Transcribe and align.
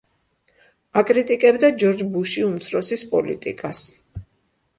აკრიტიკებდა 1.01 1.69
ჯორჯ 1.83 2.01
ბუში 2.15 2.47
უმცროსის 2.47 3.05
პოლიტიკას. 3.13 3.85